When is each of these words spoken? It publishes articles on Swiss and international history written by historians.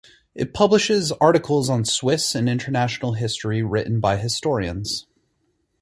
It 0.33 0.51
publishes 0.51 1.11
articles 1.11 1.69
on 1.69 1.85
Swiss 1.85 2.33
and 2.33 2.49
international 2.49 3.13
history 3.13 3.61
written 3.61 3.99
by 3.99 4.17
historians. 4.17 5.05